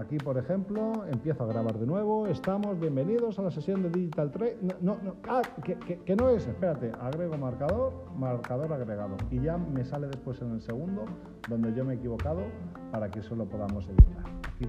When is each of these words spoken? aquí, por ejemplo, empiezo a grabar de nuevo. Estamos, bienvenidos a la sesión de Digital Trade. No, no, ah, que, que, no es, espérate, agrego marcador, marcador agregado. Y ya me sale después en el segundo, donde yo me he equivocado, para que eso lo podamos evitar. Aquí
aquí, 0.00 0.16
por 0.16 0.38
ejemplo, 0.38 1.04
empiezo 1.06 1.44
a 1.44 1.46
grabar 1.46 1.78
de 1.78 1.86
nuevo. 1.86 2.26
Estamos, 2.26 2.80
bienvenidos 2.80 3.38
a 3.38 3.42
la 3.42 3.50
sesión 3.50 3.82
de 3.82 3.90
Digital 3.90 4.30
Trade. 4.30 4.56
No, 4.80 4.96
no, 5.02 5.16
ah, 5.28 5.42
que, 5.62 5.76
que, 5.76 6.16
no 6.16 6.30
es, 6.30 6.46
espérate, 6.46 6.90
agrego 7.00 7.36
marcador, 7.36 7.92
marcador 8.16 8.72
agregado. 8.72 9.16
Y 9.30 9.40
ya 9.40 9.58
me 9.58 9.84
sale 9.84 10.08
después 10.08 10.40
en 10.40 10.52
el 10.52 10.60
segundo, 10.62 11.04
donde 11.48 11.74
yo 11.74 11.84
me 11.84 11.94
he 11.94 11.96
equivocado, 11.96 12.40
para 12.90 13.10
que 13.10 13.20
eso 13.20 13.36
lo 13.36 13.46
podamos 13.46 13.88
evitar. 13.88 14.24
Aquí 14.48 14.66